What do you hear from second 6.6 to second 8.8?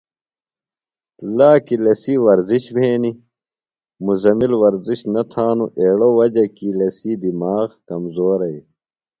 لسی دِماغ کمزورئی۔